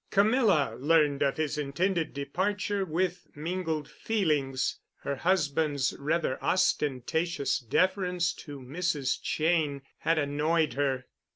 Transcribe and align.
Camilla 0.09 0.75
learned 0.79 1.21
of 1.21 1.37
his 1.37 1.59
intended 1.59 2.11
departure 2.11 2.83
with 2.83 3.27
mingled 3.35 3.87
feelings. 3.87 4.79
Her 5.03 5.17
husband's 5.17 5.93
rather 5.99 6.43
ostentatious 6.43 7.59
deference 7.59 8.33
to 8.33 8.59
Mrs. 8.59 9.19
Cheyne 9.21 9.83
had 9.99 10.17
annoyed 10.17 10.73
her. 10.73 11.05